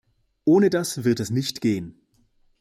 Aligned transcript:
Ohne 0.45 0.71
das 0.71 1.03
wird 1.03 1.19
es 1.19 1.29
nicht 1.29 1.61
gehen! 1.61 2.01